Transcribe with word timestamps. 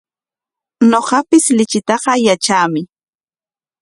Ñuqapis 0.91 1.45
lichitaqa 1.57 2.13
yatraami. 2.25 2.81